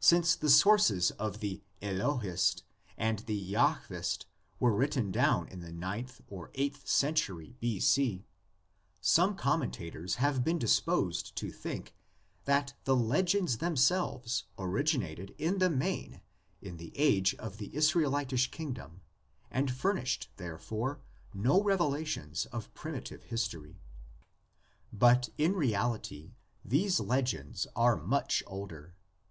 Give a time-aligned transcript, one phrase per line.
[0.00, 2.62] Since the sources of the Elohist
[2.96, 4.24] and the Jahvist
[4.58, 7.78] were written down in the ninth or eight century B.
[7.78, 8.24] C,
[9.02, 11.94] some commentators have been disposed to think
[12.46, 16.22] that the legends themselves originated in the main
[16.62, 19.02] in the age of the Israelitish kingdom
[19.50, 21.02] and furnished therefore
[21.34, 23.78] no revelations of primitive history.
[24.90, 26.32] But in reality
[26.64, 28.94] these legends are much older.